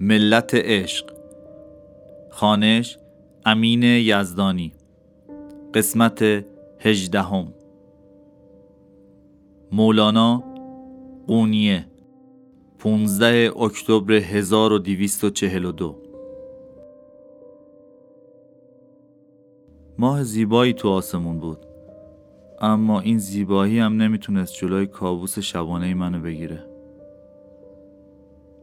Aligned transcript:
ملت 0.00 0.54
عشق. 0.54 1.06
خانش 2.30 2.98
امین 3.46 3.82
یزدانی. 3.82 4.72
قسمت 5.74 6.44
هجدهم. 6.80 7.54
مولانا 9.72 10.44
قونیه. 11.26 11.86
15 12.78 13.52
اکتبر 13.60 14.12
1242 14.12 15.96
ماه 19.98 20.22
زیبایی 20.22 20.72
تو 20.72 20.88
آسمون 20.88 21.38
بود. 21.40 21.58
اما 22.60 23.00
این 23.00 23.18
زیبایی 23.18 23.78
هم 23.78 24.02
نمی‌تونست 24.02 24.54
جلوی 24.54 24.86
کابوس 24.86 25.38
شبانه 25.38 25.94
منو 25.94 26.20
بگیره. 26.20 26.77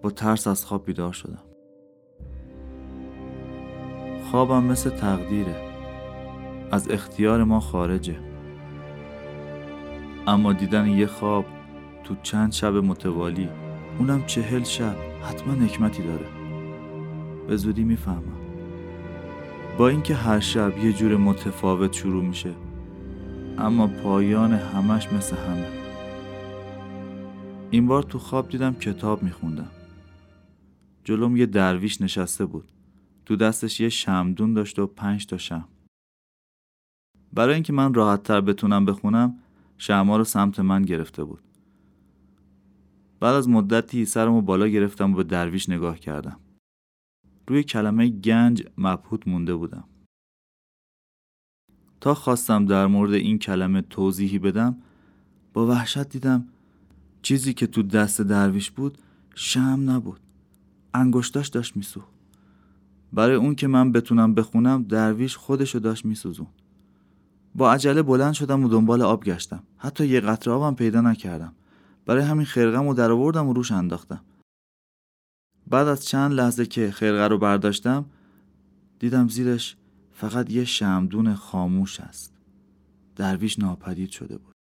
با 0.06 0.12
ترس 0.12 0.48
از 0.48 0.66
خواب 0.66 0.86
بیدار 0.86 1.14
شدم. 1.14 1.42
خوابم 4.32 4.64
مثل 4.64 4.90
تقدیره. 4.90 5.56
از 6.72 6.92
اختیار 6.92 7.44
ما 7.44 7.60
خارجه. 7.60 8.16
اما 10.28 10.54
دیدن 10.54 10.88
یه 10.88 11.08
خواب 11.08 11.46
تو 12.04 12.16
چند 12.24 12.52
شب 12.52 12.74
متوالی 12.74 13.50
اونم 14.00 14.26
چهل 14.26 14.64
شب 14.64 14.96
حتما 15.24 15.54
حکمتی 15.54 16.04
داره. 16.04 16.26
به 17.48 17.58
زودی 17.58 17.84
می‌فهمم. 17.84 18.40
با 19.78 19.88
اینکه 19.88 20.16
هر 20.16 20.40
شب 20.40 20.78
یه 20.78 20.94
جور 20.94 21.18
متفاوت 21.18 21.94
شروع 21.94 22.24
میشه 22.24 22.52
اما 23.58 23.88
پایان 23.88 24.54
همش 24.54 25.14
مثل 25.14 25.36
همه. 25.36 25.68
این 27.70 27.88
بار 27.88 28.04
تو 28.04 28.20
خواب 28.20 28.50
دیدم 28.50 28.74
کتاب 28.74 29.24
میخوندم. 29.24 29.68
جلوم 31.06 31.38
یه 31.38 31.46
درویش 31.46 32.02
نشسته 32.02 32.46
بود. 32.46 32.72
تو 33.26 33.36
دستش 33.36 33.80
یه 33.80 33.90
شمدون 33.90 34.54
داشت 34.54 34.80
و 34.80 34.88
پنج 34.88 35.26
تا 35.26 35.38
شم. 35.38 35.68
برای 37.34 37.54
اینکه 37.54 37.74
من 37.74 37.94
راحت 37.94 38.24
تر 38.24 38.42
بتونم 38.42 38.86
بخونم 38.86 39.40
شما 39.78 40.18
رو 40.18 40.24
سمت 40.24 40.60
من 40.60 40.82
گرفته 40.82 41.24
بود. 41.24 41.42
بعد 43.20 43.36
از 43.36 43.50
مدتی 43.50 44.06
سرمو 44.06 44.42
بالا 44.42 44.68
گرفتم 44.68 45.14
و 45.14 45.16
به 45.16 45.24
درویش 45.24 45.70
نگاه 45.70 46.00
کردم. 46.00 46.40
روی 47.48 47.64
کلمه 47.64 48.08
گنج 48.10 48.68
مبهوت 48.78 49.28
مونده 49.28 49.56
بودم. 49.56 49.84
تا 52.02 52.14
خواستم 52.14 52.66
در 52.66 52.88
مورد 52.88 53.14
این 53.14 53.40
کلمه 53.40 53.82
توضیحی 53.82 54.40
بدم 54.40 54.78
با 55.54 55.68
وحشت 55.68 56.10
دیدم 56.10 56.48
چیزی 57.22 57.54
که 57.54 57.68
تو 57.68 57.84
دست 57.84 58.22
درویش 58.22 58.72
بود 58.72 58.98
شم 59.36 59.84
نبود. 59.90 60.25
انگشتاش 60.96 61.48
داشت 61.48 61.76
میسوخت. 61.78 62.14
برای 63.14 63.36
اون 63.36 63.56
که 63.56 63.68
من 63.68 63.92
بتونم 63.92 64.34
بخونم 64.34 64.84
درویش 64.84 65.38
خودشو 65.38 65.80
داشت 65.80 66.06
میسوزون. 66.06 66.48
با 67.56 67.74
عجله 67.74 68.02
بلند 68.02 68.34
شدم 68.34 68.64
و 68.64 68.70
دنبال 68.70 69.02
آب 69.02 69.24
گشتم. 69.24 69.64
حتی 69.78 70.08
یه 70.08 70.20
قطره 70.20 70.54
آبم 70.54 70.76
پیدا 70.76 71.02
نکردم. 71.02 71.54
برای 72.06 72.24
همین 72.24 72.46
خرقم 72.46 72.88
رو 72.88 72.94
در 72.94 73.12
آوردم 73.12 73.48
و 73.48 73.54
روش 73.54 73.72
انداختم. 73.72 74.22
بعد 75.68 75.88
از 75.88 76.06
چند 76.06 76.32
لحظه 76.32 76.66
که 76.66 76.92
خرقه 76.92 77.28
رو 77.28 77.38
برداشتم 77.38 78.06
دیدم 79.00 79.28
زیرش 79.28 79.78
فقط 80.12 80.52
یه 80.52 80.66
شمدون 80.66 81.34
خاموش 81.34 82.00
است. 82.00 82.34
درویش 83.16 83.60
ناپدید 83.60 84.10
شده 84.10 84.38
بود. 84.38 84.54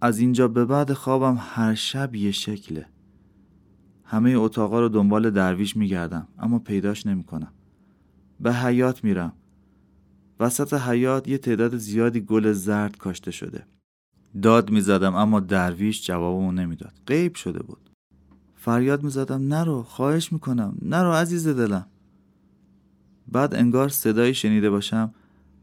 از 0.00 0.18
اینجا 0.18 0.48
به 0.48 0.64
بعد 0.64 0.92
خوابم 0.92 1.38
هر 1.40 1.74
شب 1.74 2.14
یه 2.14 2.30
شکله. 2.30 2.86
همه 4.12 4.30
اتاقا 4.30 4.80
رو 4.80 4.88
دنبال 4.88 5.30
درویش 5.30 5.76
میگردم 5.76 6.28
اما 6.38 6.58
پیداش 6.58 7.06
نمی‌کنم. 7.06 7.52
به 8.40 8.54
حیات 8.54 9.04
میرم. 9.04 9.32
وسط 10.40 10.74
حیات 10.74 11.28
یه 11.28 11.38
تعداد 11.38 11.76
زیادی 11.76 12.20
گل 12.20 12.52
زرد 12.52 12.96
کاشته 12.96 13.30
شده. 13.30 13.66
داد 14.42 14.70
می‌زدم 14.70 15.14
اما 15.14 15.40
درویش 15.40 16.06
جوابمو 16.06 16.52
نمی‌داد. 16.52 16.92
غیب 17.06 17.34
شده 17.34 17.62
بود. 17.62 17.90
فریاد 18.54 19.02
می‌زدم 19.02 19.54
نرو 19.54 19.82
خواهش 19.82 20.32
می‌کنم. 20.32 20.76
نرو 20.82 21.12
عزیز 21.12 21.48
دلم. 21.48 21.86
بعد 23.28 23.54
انگار 23.54 23.88
صدایی 23.88 24.34
شنیده 24.34 24.70
باشم 24.70 25.14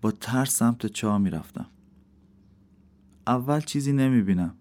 با 0.02 0.12
ترس 0.12 0.56
سمت 0.56 0.86
چاه 0.86 1.18
می‌رفتم. 1.18 1.66
اول 3.28 3.60
چیزی 3.60 3.94
نمی‌بینم 3.94 4.54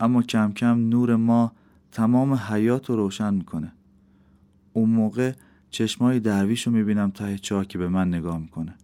اما 0.00 0.22
کم 0.22 0.52
کم 0.52 0.88
نور 0.88 1.16
ما 1.16 1.52
تمام 1.92 2.34
حیات 2.34 2.90
رو 2.90 2.96
روشن 2.96 3.34
می‌کنه. 3.34 3.72
اون 4.72 4.90
موقع 4.90 5.32
چشمای 5.70 6.20
درویش 6.20 6.66
رو 6.66 6.72
می‌بینم 6.72 7.10
ته 7.10 7.38
چاه 7.38 7.66
که 7.66 7.78
به 7.78 7.88
من 7.88 8.08
نگاه 8.08 8.38
می‌کنه. 8.38 8.74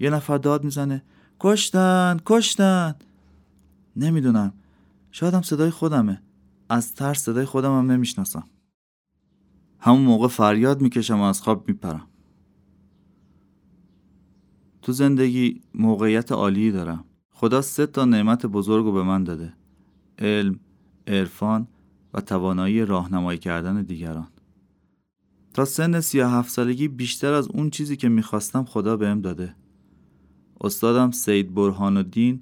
یه 0.00 0.10
نفر 0.10 0.38
داد 0.38 0.64
می‌زنه 0.64 1.02
کشتن 1.40 2.16
کشتن. 2.26 2.94
نمی‌دونم. 3.96 4.52
شایدم 5.10 5.42
صدای 5.42 5.70
خودمه. 5.70 6.22
از 6.68 6.94
ترس 6.94 7.22
صدای 7.22 7.44
خودم 7.44 7.78
هم 7.78 7.90
نمی‌شناسم. 7.90 8.44
همون 9.78 10.00
موقع 10.00 10.28
فریاد 10.28 10.80
می‌کشم 10.80 11.20
و 11.20 11.22
از 11.22 11.42
خواب 11.42 11.68
میپرم. 11.68 12.06
تو 14.82 14.92
زندگی 14.92 15.60
موقعیت 15.74 16.32
عالی 16.32 16.70
دارم. 16.70 17.04
خدا 17.30 17.62
سه 17.62 17.86
تا 17.86 18.04
نعمت 18.04 18.46
بزرگ 18.46 18.84
رو 18.84 18.92
به 18.92 19.02
من 19.02 19.24
داده. 19.24 19.52
علم، 20.18 20.60
عرفان 21.06 21.66
و 22.14 22.20
توانایی 22.20 22.84
راهنمایی 22.84 23.38
کردن 23.38 23.82
دیگران. 23.82 24.28
تا 25.54 25.64
سن 25.64 26.00
سی 26.00 26.20
هفت 26.20 26.50
سالگی 26.50 26.88
بیشتر 26.88 27.32
از 27.32 27.48
اون 27.48 27.70
چیزی 27.70 27.96
که 27.96 28.08
می‌خواستم 28.08 28.64
خدا 28.64 28.96
بهم 28.96 29.20
داده. 29.20 29.54
استادم 30.60 31.10
سید 31.10 31.54
برهان 31.54 31.96
الدین 31.96 32.40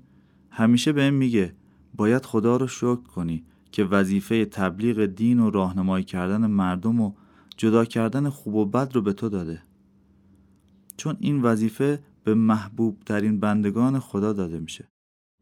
همیشه 0.51 0.93
بهم 0.93 1.15
میگه 1.15 1.55
باید 1.95 2.27
خدا 2.27 2.57
رو 2.57 2.67
شکر 2.67 2.97
کنی 2.97 3.45
که 3.73 3.85
وظیفه 3.85 4.45
تبلیغ 4.45 5.07
دین 5.07 5.41
و 5.41 5.51
راهنمایی 5.51 6.05
کردن 6.05 6.47
مردم 6.47 7.01
و 7.01 7.13
جدا 7.57 7.85
کردن 7.85 8.29
خوب 8.29 8.55
و 8.55 8.65
بد 8.65 8.95
رو 8.95 9.03
به 9.03 9.13
تو 9.13 9.29
داده. 9.29 9.63
چون 10.97 11.17
این 11.21 11.43
وظیفه 11.43 12.03
به 12.25 12.35
محبوب 12.35 13.03
ترین 13.07 13.41
بندگان 13.41 13.99
خدا 13.99 14.33
داده 14.33 14.59
میشه. 14.59 14.89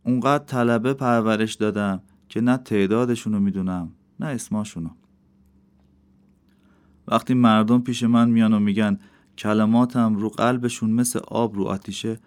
اونقدر 0.04 0.44
طلبه 0.44 0.94
پرورش 0.94 1.54
دادم 1.54 2.02
که 2.28 2.40
نه 2.40 2.56
تعدادشون 2.56 3.32
رو 3.32 3.40
می‌دونم. 3.40 3.92
نه 4.20 4.26
اسماشونو. 4.26 4.90
وقتی 7.08 7.34
مردم 7.34 7.80
پیش 7.80 8.02
من 8.02 8.30
میان 8.30 8.52
و 8.52 8.58
میگن 8.58 8.98
کلماتم 9.38 10.16
رو 10.16 10.28
قلبشون 10.28 10.90
مثل 10.90 11.18
آب 11.28 11.54
رو 11.54 11.64
آتیشه 11.64 12.20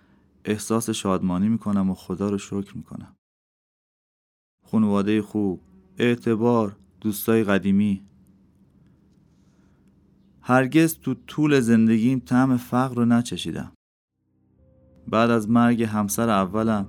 احساس 0.46 0.90
شادمانی 0.90 1.50
می‌کنم 1.50 1.90
و 1.90 1.94
خدا 1.94 2.30
رو 2.30 2.38
شکر 2.38 2.78
می‌کنم. 2.78 3.16
خانواده 4.66 5.22
خوب 5.22 5.62
اعتبار 5.98 6.78
دوستای 7.02 7.44
قدیمی. 7.44 8.04
هرگز 10.42 11.00
تو 11.00 11.14
طول 11.14 11.60
زندگیم 11.60 12.20
طعم 12.20 12.58
فقر 12.58 12.96
رو 12.96 13.06
نچشیدم. 13.06 13.72
بعد 15.08 15.30
از 15.30 15.50
مرگ 15.50 15.84
همسر 15.84 16.30
اولم 16.30 16.88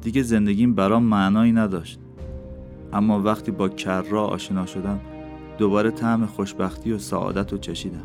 دیگه 0.00 0.22
زندگیم 0.22 0.74
برام 0.74 1.02
معنایی 1.02 1.52
نداشت. 1.52 2.00
اما 2.92 3.22
وقتی 3.22 3.50
با 3.50 3.68
کرا 3.68 4.26
آشنا 4.26 4.66
شدم 4.66 5.00
دوباره 5.58 5.90
طعم 5.90 6.26
خوشبختی 6.26 6.92
و 6.92 6.98
سعادت 6.98 7.52
رو 7.52 7.58
چشیدم. 7.58 8.04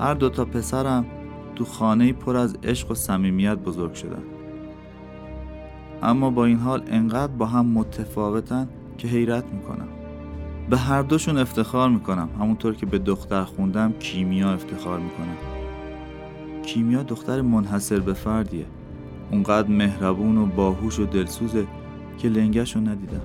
هر 0.00 0.14
دوتا 0.14 0.44
پسرم 0.44 1.04
تو 1.54 1.64
خانه 1.64 2.12
پر 2.12 2.36
از 2.36 2.56
عشق 2.62 2.90
و 2.90 2.94
صمیمیت 2.94 3.58
بزرگ 3.58 3.94
شدن. 3.94 4.22
اما 6.02 6.30
با 6.30 6.44
این 6.44 6.58
حال 6.58 6.82
انقدر 6.86 7.32
با 7.32 7.46
هم 7.46 7.66
متفاوتن 7.66 8.68
که 8.98 9.08
حیرت 9.08 9.44
می‌کنم. 9.52 9.88
به 10.70 10.76
هر 10.76 11.02
دوشون 11.02 11.38
افتخار 11.38 11.90
می‌کنم 11.90 12.28
همونطور 12.40 12.74
که 12.74 12.86
به 12.86 12.98
دختر 12.98 13.44
خوندم 13.44 13.92
کیمیا 13.92 14.52
افتخار 14.52 15.00
می‌کنم 15.00 15.36
کیمیا 16.62 17.02
دختر 17.02 17.40
منحصر 17.40 18.00
به 18.00 18.12
فردیه. 18.12 18.66
اونقدر 19.30 19.68
مهربون 19.68 20.38
و 20.38 20.46
باهوش 20.46 20.98
و 20.98 21.06
دلسوزه 21.06 21.66
که 22.18 22.28
لنگش 22.28 22.76
رو 22.76 22.80
ندیدم. 22.80 23.20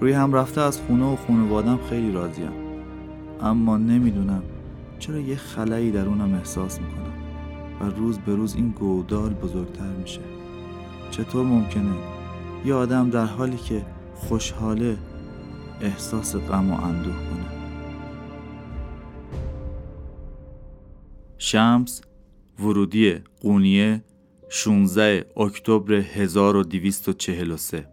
روی 0.00 0.12
هم 0.12 0.32
رفته 0.32 0.60
از 0.60 0.80
خونه 0.80 1.04
و 1.04 1.16
خانوادم 1.16 1.78
خیلی 1.90 2.12
راضیم. 2.12 2.50
اما 3.40 3.76
نمی‌دونم 3.76 4.42
چرا 4.98 5.20
یه 5.20 5.36
خلایی 5.36 5.90
درونم 5.90 6.34
احساس 6.34 6.80
می‌کنم 6.80 7.12
و 7.80 7.84
روز 7.84 8.18
به 8.18 8.34
روز 8.34 8.54
این 8.54 8.68
گودال 8.68 9.34
بزرگتر 9.34 9.88
میشه. 10.00 10.20
چطور 11.10 11.46
ممکنه؟ 11.46 11.92
یه 12.64 12.74
آدم 12.74 13.10
در 13.10 13.24
حالی 13.24 13.56
که 13.56 13.82
خوشحاله 14.14 14.96
احساس 15.80 16.36
غم 16.36 16.70
و 16.70 16.84
اندوه 16.84 17.14
کنه. 17.14 17.46
شمس 21.38 22.00
ورودی 22.60 23.14
قونیه 23.40 24.02
16 24.48 25.24
اکتبر 25.36 25.92
1243 25.92 27.88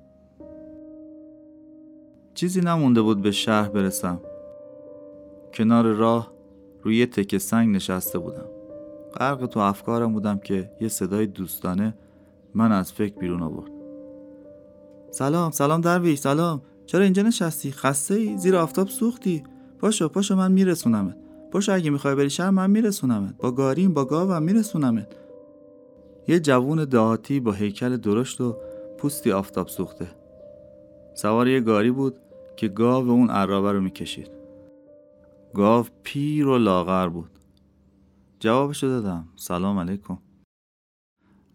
چیزی 2.33 2.61
نمونده 2.61 3.01
بود 3.01 3.21
به 3.21 3.31
شهر 3.31 3.69
برسم. 3.69 4.21
کنار 5.53 5.85
راه 5.85 6.33
روی 6.83 7.05
تکه 7.05 7.39
سنگ 7.39 7.75
نشسته 7.75 8.19
بودم. 8.19 8.45
غرق 9.19 9.45
تو 9.45 9.59
افکارم 9.59 10.13
بودم 10.13 10.37
که 10.37 10.71
یه 10.81 10.87
صدای 10.87 11.25
دوستانه 11.25 11.93
من 12.53 12.71
از 12.71 12.93
فکر 12.93 13.15
بیرون 13.15 13.41
آورد. 13.41 13.71
سلام 15.11 15.51
سلام 15.51 15.81
درویش 15.81 16.19
سلام. 16.19 16.61
چرا 16.85 17.03
اینجا 17.03 17.23
نشستی؟ 17.23 17.71
خسته 17.71 18.15
ای؟ 18.15 18.37
زیر 18.37 18.55
آفتاب 18.55 18.87
سوختی. 18.87 19.43
پاشو 19.79 20.09
پاشو 20.09 20.35
من 20.35 20.51
میرسونمت. 20.51 21.17
پاشو 21.51 21.73
اگه 21.73 21.89
می‌خوای 21.89 22.15
بری 22.15 22.29
شهر 22.29 22.49
من 22.49 22.69
میرسونمت. 22.71 23.37
با 23.37 23.51
گاریم 23.51 23.93
با 23.93 24.05
گاوم 24.05 24.43
میرسونمت. 24.43 25.22
یه 26.27 26.39
جوون 26.39 26.85
دهاتی 26.85 27.39
با 27.39 27.51
هیکل 27.51 27.97
درشت 27.97 28.41
و 28.41 28.57
پوستی 28.97 29.31
آفتاب 29.31 29.67
سوخته. 29.67 30.07
سوار 31.15 31.47
یه 31.47 31.59
گاری 31.59 31.91
بود 31.91 32.19
که 32.57 32.67
گاو 32.67 33.09
اون 33.09 33.29
عرابه 33.29 33.71
رو 33.71 33.81
می‌کشید. 33.81 34.31
گاو 35.53 35.85
پیر 36.03 36.47
و 36.47 36.57
لاغر 36.57 37.07
بود. 37.07 37.29
جوابشو 38.39 38.87
دادم 38.87 39.27
سلام 39.35 39.79
علیکم. 39.79 40.17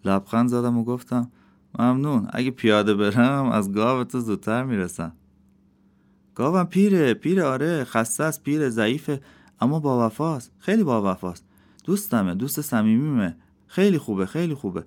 لبخند 0.05 0.49
زدم 0.49 0.79
و 0.79 0.85
گفتم 0.85 1.31
ممنون 1.79 2.29
اگه 2.31 2.51
پیاده 2.51 2.95
برم 2.95 3.51
از 3.51 3.73
گاو 3.73 4.05
تو 4.05 4.21
زودتر 4.21 4.65
می‌رسم. 4.65 5.13
گاوم 6.35 6.65
پیره 6.65 7.15
پیره 7.15 7.45
آره 7.45 7.85
خسته 7.85 8.25
است 8.25 8.43
پیره 8.43 8.69
ضعیفه 8.69 9.21
اما 9.61 9.81
با 9.81 10.07
وفاست 10.07 10.53
خیلی 10.59 10.85
با 10.85 11.13
وفاست. 11.13 11.45
دوستمه 11.85 12.35
دوست 12.35 12.61
صمیمیمه. 12.61 13.37
خیلی 13.69 13.99
خوبه 13.99 14.27
خیلی 14.27 14.55
خوبه. 14.55 14.85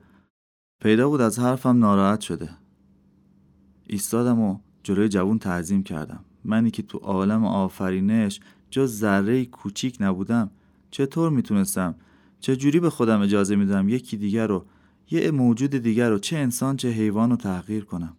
پیدا 0.81 1.09
بود 1.09 1.21
از 1.21 1.39
حرفم 1.39 1.79
ناراحت 1.79 2.21
شده. 2.21 2.49
ایستادم 3.87 4.39
و 4.39 4.59
جلوی 4.83 5.09
جوون 5.09 5.39
تعظیم 5.39 5.83
کردم. 5.83 6.25
منی 6.45 6.71
که 6.71 6.81
تو 6.81 6.97
عالم 6.97 7.45
آفرینش 7.45 8.39
جز 8.69 8.97
ذره 8.97 9.45
کوچیک 9.45 9.97
نبودم. 9.99 10.51
چطور 10.91 11.29
می‌تونستم؟ 11.29 11.95
چه 12.39 12.55
جوری 12.55 12.79
به 12.79 12.89
خودم 12.89 13.21
اجازه 13.21 13.55
میدم 13.55 13.89
یکی 13.89 14.17
دیگر 14.17 14.47
رو 14.47 14.65
یه 15.11 15.31
موجود 15.31 15.69
دیگر 15.69 16.09
رو 16.09 16.19
چه 16.19 16.37
انسان 16.37 16.77
چه 16.77 16.89
حیوان 16.89 17.29
رو 17.29 17.35
تغییر 17.35 17.85
کنم؟ 17.85 18.17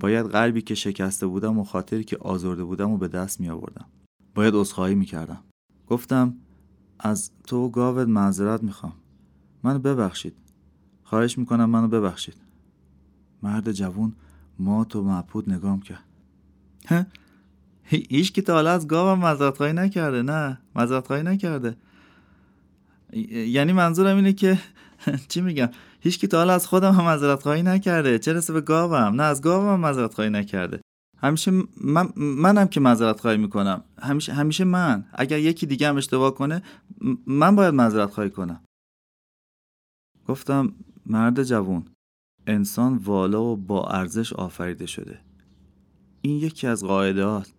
باید 0.00 0.26
قلبی 0.26 0.62
که 0.62 0.74
شکسته 0.74 1.26
بودم 1.26 1.58
و 1.58 1.64
خاطری 1.64 2.04
که 2.04 2.16
آزرده 2.16 2.64
بودم 2.64 2.90
و 2.90 2.98
به 2.98 3.08
دست 3.08 3.40
می 3.40 3.50
آوردم 3.50 3.86
باید 4.34 4.54
عذرخواهی 4.54 4.94
می 4.94 5.04
کردم 5.04 5.44
گفتم 5.86 6.36
از 6.98 7.30
تو 7.46 7.70
گاوت 7.70 8.08
معذرت 8.08 8.62
می‌خوام. 8.62 9.01
منو 9.62 9.78
ببخشید. 9.78 10.34
خواهش 11.02 11.38
می‌کنم 11.38 11.70
منو 11.70 11.88
ببخشید. 11.88 12.36
مرد 13.42 13.72
جوون 13.72 14.12
ما 14.58 14.84
تو 14.84 15.04
مبهوت 15.04 15.48
نگام 15.48 15.80
کرد. 15.80 16.04
هیچ 17.84 18.32
که 18.32 18.42
تا 18.42 18.54
حالا 18.54 18.70
از 18.72 18.88
گاوم 18.88 19.18
معذرت 19.18 19.56
خواهی 19.56 19.72
نکرده 19.72 20.22
نه؟ 20.22 20.58
معذرت 20.76 21.06
خواهی 21.06 21.22
نکرده. 21.22 21.76
یعنی 23.46 23.72
منظورم 23.72 24.16
اینه 24.16 24.32
که 24.32 24.58
چی 25.28 25.40
میگم؟ 25.40 25.68
هیچ 26.00 26.18
کی 26.18 26.26
تا 26.26 26.38
حالا 26.38 26.54
از 26.54 26.66
خودم 26.66 26.92
هم 26.92 27.04
معذرت 27.04 27.42
خواهی 27.42 27.62
نکرده. 27.62 28.18
چه 28.18 28.32
رسه 28.32 28.52
به 28.52 28.60
گاوم؟ 28.60 29.14
نه 29.14 29.22
از 29.22 29.42
گاوم 29.42 29.80
معذرت 29.80 30.14
خواهی 30.14 30.30
نکرده. 30.30 30.80
همیشه 31.18 31.52
من 31.80 32.08
منم 32.16 32.68
که 32.68 32.80
معذرت 32.80 33.20
خواهی 33.20 33.36
می‌کنم. 33.36 33.84
همیشه 34.02 34.32
همیشه 34.32 34.64
من. 34.64 35.04
اگر 35.12 35.38
یکی 35.38 35.66
دیگه 35.66 35.88
هم 35.88 35.96
اشتباه 35.96 36.34
کنه 36.34 36.62
من 37.26 37.56
باید 37.56 37.74
معذرت 37.74 38.10
خواهی 38.10 38.30
کنم. 38.30 38.60
گفتم 40.28 40.72
مرد 41.06 41.42
جوون 41.42 41.84
انسان 42.46 42.96
والا 42.96 43.44
و 43.44 43.56
با 43.56 43.84
ارزش 43.86 44.32
آفریده 44.32 44.86
شده 44.86 45.18
این 46.22 46.36
یکی 46.36 46.66
از 46.66 46.84
قاعده 46.84 47.24
هاست 47.24 47.54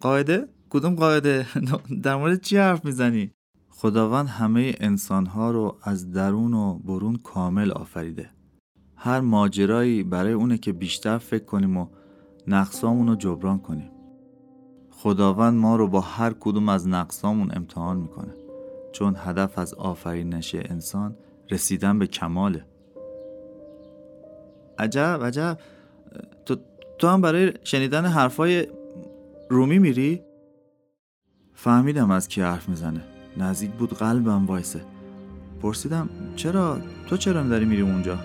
قاعده؟ 0.00 0.48
کدوم 0.70 0.94
قاعده؟ 0.94 1.46
در 2.02 2.16
مورد 2.16 2.40
چی 2.40 2.56
حرف 2.56 2.84
می‌زنی؟ 2.84 3.30
خداوند 3.68 4.28
همه 4.28 4.74
انسانها 4.80 5.50
رو 5.50 5.78
از 5.82 6.10
درون 6.10 6.54
و 6.54 6.78
برون 6.78 7.16
کامل 7.16 7.70
آفریده 7.70 8.30
هر 8.96 9.20
ماجرایی 9.20 10.02
برای 10.02 10.32
اونه 10.32 10.58
که 10.58 10.72
بیشتر 10.72 11.18
فکر 11.18 11.44
کنیم 11.44 11.76
و 11.76 11.86
نقصامون 12.46 13.08
رو 13.08 13.14
جبران 13.14 13.58
کنیم 13.58 13.90
خداوند 14.90 15.58
ما 15.58 15.76
رو 15.76 15.88
با 15.88 16.00
هر 16.00 16.34
کدوم 16.40 16.68
از 16.68 16.88
نقصامون 16.88 17.50
امتحان 17.56 17.96
می‌کنه 17.96 18.34
چون 18.92 19.16
هدف 19.18 19.58
از 19.58 19.74
آفرینش 19.74 20.54
انسان 20.54 21.16
رسیدن 21.52 21.98
به 21.98 22.06
کماله. 22.06 22.64
عجب 24.78 25.20
عجب. 25.24 25.58
تو, 26.46 26.56
تو 26.98 27.08
هم 27.08 27.20
برای 27.20 27.52
شنیدن 27.64 28.04
حرفای 28.04 28.66
رومی 29.50 29.78
میری؟ 29.78 30.22
فهمیدم 31.54 32.10
از 32.10 32.28
کی 32.28 32.40
حرف 32.40 32.68
می‌زنه. 32.68 33.00
نزدیک 33.36 33.70
بود 33.70 33.94
قلبم 33.94 34.46
وایسه. 34.46 34.80
پرسیدم 35.62 36.08
چرا؟ 36.36 36.78
تو 37.06 37.16
چرا 37.16 37.42
داری 37.42 37.64
میری 37.64 37.82
اونجا؟ 37.82 38.18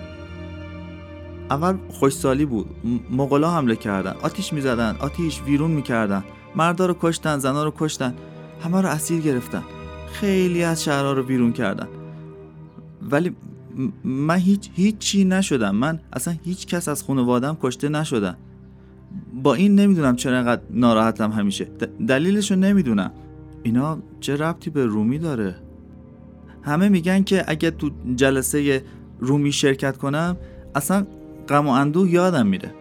اول 1.50 1.76
خوشسالی 1.88 2.44
بود. 2.44 2.66
مغلا 3.10 3.50
حمله 3.50 3.76
کردن. 3.76 4.14
آتیش 4.22 4.52
می‌زدن. 4.52 4.96
آتیش 5.00 5.42
ویرون 5.42 5.70
می‌کردن. 5.70 6.24
مردا 6.56 6.86
رو 6.86 6.96
کشتن 7.00 7.38
زنا 7.38 7.64
رو 7.64 7.72
کشتن. 7.78 8.14
همه 8.64 8.80
رو 8.80 8.88
اسیر 8.88 9.20
گرفتن. 9.20 9.62
خیلی 10.12 10.64
از 10.64 10.84
شهرها 10.84 11.12
رو 11.12 11.22
بیرون 11.22 11.52
کردن. 11.52 11.88
ولی 13.10 13.36
من 14.04 14.36
هیچ 14.36 14.70
هیچی 14.74 15.24
نشدم. 15.24 15.76
من 15.76 16.00
اصلا 16.12 16.34
هیچ 16.44 16.66
کس 16.66 16.88
از 16.88 17.02
خانوادم 17.02 17.58
کشته 17.62 17.88
نشدم 17.88 18.36
با 19.42 19.54
این 19.54 19.74
نمی‌دونم 19.74 20.16
چرا 20.16 20.38
انقدر 20.38 20.62
ناراحتم 20.70 21.30
همیشه. 21.30 21.64
دلیلشو 22.08 22.54
نمی‌دونم. 22.54 23.10
اینا 23.62 23.98
چه 24.20 24.36
ربطی 24.36 24.70
به 24.70 24.86
رومی 24.86 25.18
داره؟ 25.18 25.56
همه 26.62 26.88
میگن 26.88 27.22
که 27.22 27.44
اگه 27.46 27.70
تو 27.70 27.90
جلسه 28.16 28.84
رومی 29.20 29.52
شرکت 29.52 29.96
کنم 29.96 30.36
اصلا 30.74 31.06
غم 31.48 31.66
و 31.66 31.70
اندوه 31.70 32.10
یادم 32.10 32.46
میره. 32.46 32.74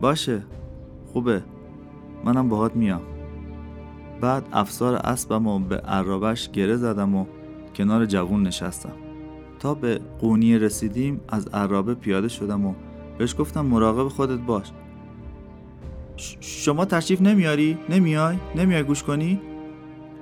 باشه. 0.00 0.42
خوبه. 1.12 1.42
منم 2.24 2.48
باهات 2.48 2.76
میام. 2.76 3.02
بعد 4.20 4.44
افسار 4.52 4.94
اسبم 4.94 5.46
و 5.46 5.58
به 5.58 5.76
عرابش 5.76 6.50
گره 6.50 6.76
زدم 6.76 7.14
و 7.14 7.26
کنار 7.74 8.06
جوون 8.06 8.42
نشستم 8.42 8.92
تا 9.58 9.74
به 9.74 10.00
قونیه 10.20 10.58
رسیدیم 10.58 11.20
از 11.28 11.46
عرابه 11.46 11.94
پیاده 11.94 12.28
شدم 12.28 12.66
و 12.66 12.74
بهش 13.18 13.34
گفتم 13.38 13.66
مراقب 13.66 14.08
خودت 14.08 14.38
باش 14.38 14.72
شما 16.40 16.84
تشریف 16.84 17.20
نمیاری؟ 17.20 17.78
نمیای؟ 17.88 18.36
نمیای 18.56 18.82
گوش 18.82 19.02
کنی؟ 19.02 19.40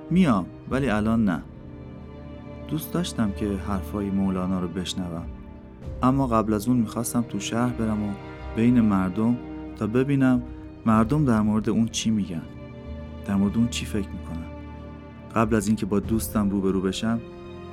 میام 0.09 0.45
ولی 0.69 0.89
الان 0.89 1.25
نه 1.25 1.41
دوست 2.67 2.93
داشتم 2.93 3.31
که 3.31 3.45
حرفای 3.67 4.09
مولانا 4.09 4.59
رو 4.59 4.67
بشنوم 4.67 5.25
اما 6.03 6.27
قبل 6.27 6.53
از 6.53 6.67
اون 6.67 6.77
می‌خواستم 6.77 7.25
تو 7.29 7.39
شهر 7.39 7.69
برم 7.69 8.03
و 8.03 8.13
بین 8.55 8.81
مردم 8.81 9.37
تا 9.75 9.87
ببینم 9.87 10.41
مردم 10.85 11.25
در 11.25 11.41
مورد 11.41 11.69
اون 11.69 11.87
چی 11.87 12.09
میگن 12.09 12.41
در 13.25 13.35
مورد 13.35 13.57
اون 13.57 13.67
چی 13.67 13.85
فکر 13.85 14.07
می‌کنن 14.09 14.45
قبل 15.35 15.55
از 15.55 15.67
اینکه 15.67 15.85
با 15.85 15.99
دوستم 15.99 16.49
روبرو 16.49 16.81
بشم 16.81 17.19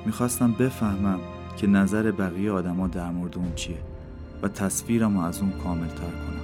می‌خواستم 0.05 0.51
بفهمم 0.51 1.19
که 1.57 1.67
نظر 1.67 2.11
بقیه 2.11 2.51
آدما 2.51 2.87
در 2.87 3.11
مورد 3.11 3.37
اون 3.37 3.55
چیه 3.55 3.77
و 4.41 4.47
تصویرم 4.47 5.17
از 5.17 5.41
اون 5.41 5.51
کامل 5.51 5.87
تر 5.87 5.95
کنم. 5.95 6.38